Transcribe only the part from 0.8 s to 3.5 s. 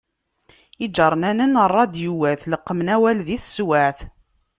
Iğernanen ṛṛadyuwat, leqmen awal di